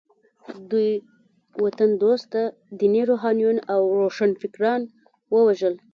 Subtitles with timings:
[0.69, 0.91] دوی
[1.63, 2.41] وطن دوسته
[2.79, 4.81] ديني روحانيون او روښانفکران
[5.33, 5.75] ووژل.